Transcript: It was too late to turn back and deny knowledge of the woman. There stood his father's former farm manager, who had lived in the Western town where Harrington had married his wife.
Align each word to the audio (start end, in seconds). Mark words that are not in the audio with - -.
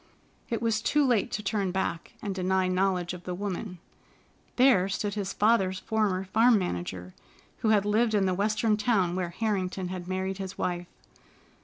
It 0.49 0.63
was 0.63 0.81
too 0.81 1.05
late 1.05 1.29
to 1.33 1.43
turn 1.43 1.69
back 1.71 2.13
and 2.23 2.33
deny 2.33 2.67
knowledge 2.67 3.13
of 3.13 3.23
the 3.23 3.35
woman. 3.35 3.77
There 4.55 4.89
stood 4.89 5.13
his 5.13 5.31
father's 5.31 5.77
former 5.77 6.23
farm 6.23 6.57
manager, 6.57 7.13
who 7.59 7.69
had 7.69 7.85
lived 7.85 8.15
in 8.15 8.25
the 8.25 8.33
Western 8.33 8.77
town 8.77 9.15
where 9.15 9.29
Harrington 9.29 9.89
had 9.89 10.07
married 10.07 10.39
his 10.39 10.57
wife. 10.57 10.87